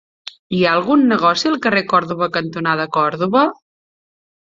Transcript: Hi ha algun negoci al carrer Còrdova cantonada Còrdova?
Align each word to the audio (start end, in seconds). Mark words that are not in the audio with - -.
Hi 0.59 0.59
ha 0.61 0.69
algun 0.77 1.03
negoci 1.09 1.49
al 1.49 1.57
carrer 1.65 1.83
Còrdova 1.91 2.29
cantonada 2.39 2.87
Còrdova? 2.97 3.45